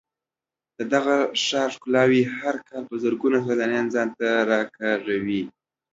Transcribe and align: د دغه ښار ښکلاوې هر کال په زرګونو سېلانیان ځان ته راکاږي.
د 0.77 0.79
دغه 0.93 1.15
ښار 1.45 1.69
ښکلاوې 1.75 2.21
هر 2.39 2.55
کال 2.67 2.83
په 2.89 2.95
زرګونو 3.03 3.37
سېلانیان 3.47 3.87
ځان 3.95 4.09
ته 4.19 4.27
راکاږي. 4.51 5.41